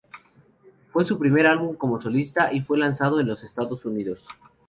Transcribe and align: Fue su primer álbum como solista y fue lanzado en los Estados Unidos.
Fue 0.91 1.05
su 1.05 1.19
primer 1.19 1.45
álbum 1.45 1.75
como 1.75 2.01
solista 2.01 2.51
y 2.51 2.61
fue 2.61 2.79
lanzado 2.79 3.19
en 3.19 3.27
los 3.27 3.43
Estados 3.43 3.85
Unidos. 3.85 4.27